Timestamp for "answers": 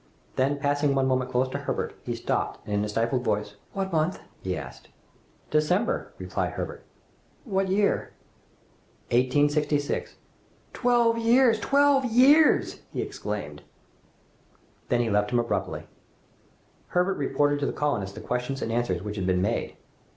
18.71-19.03